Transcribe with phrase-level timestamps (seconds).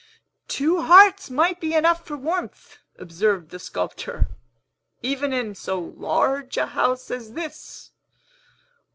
[0.47, 4.29] "Two hearts might be enough for warmth," observed the sculptor,
[5.03, 7.91] "even in so large a house as this.